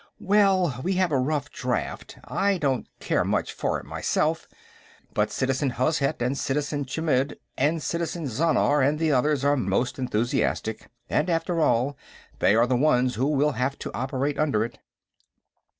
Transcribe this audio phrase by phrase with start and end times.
[0.19, 2.17] "Well, we have a rough draft.
[2.23, 4.47] I don't care much for it, myself,
[5.13, 10.89] but Citizen Hozhet and Citizen Chmidd and Citizen Zhannar and the others are most enthusiastic,
[11.07, 11.95] and, after all,
[12.39, 14.79] they are the ones who will have to operate under it."